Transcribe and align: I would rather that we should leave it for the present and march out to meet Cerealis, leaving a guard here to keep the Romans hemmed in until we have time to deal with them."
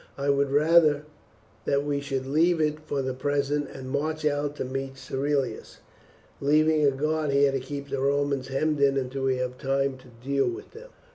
I 0.17 0.31
would 0.31 0.49
rather 0.49 1.03
that 1.65 1.85
we 1.85 1.99
should 2.01 2.25
leave 2.25 2.59
it 2.59 2.79
for 2.79 3.03
the 3.03 3.13
present 3.13 3.69
and 3.69 3.91
march 3.91 4.25
out 4.25 4.55
to 4.55 4.65
meet 4.65 4.97
Cerealis, 4.97 5.77
leaving 6.39 6.83
a 6.83 6.89
guard 6.89 7.29
here 7.29 7.51
to 7.51 7.59
keep 7.59 7.87
the 7.89 7.99
Romans 8.01 8.47
hemmed 8.47 8.79
in 8.81 8.97
until 8.97 9.25
we 9.25 9.37
have 9.37 9.59
time 9.59 9.97
to 9.99 10.07
deal 10.07 10.47
with 10.49 10.71
them." 10.71 10.89